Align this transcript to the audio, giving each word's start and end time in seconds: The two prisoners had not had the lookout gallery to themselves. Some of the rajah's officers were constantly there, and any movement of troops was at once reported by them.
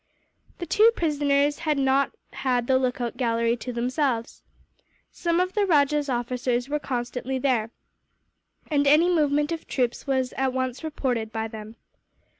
The 0.57 0.65
two 0.65 0.89
prisoners 0.95 1.59
had 1.59 1.77
not 1.77 2.11
had 2.33 2.65
the 2.65 2.79
lookout 2.79 3.17
gallery 3.17 3.55
to 3.57 3.71
themselves. 3.71 4.41
Some 5.11 5.39
of 5.39 5.53
the 5.53 5.67
rajah's 5.67 6.09
officers 6.09 6.67
were 6.67 6.79
constantly 6.79 7.37
there, 7.37 7.69
and 8.65 8.87
any 8.87 9.09
movement 9.13 9.51
of 9.51 9.67
troops 9.67 10.07
was 10.07 10.33
at 10.33 10.53
once 10.53 10.83
reported 10.83 11.31
by 11.31 11.47
them. 11.49 11.75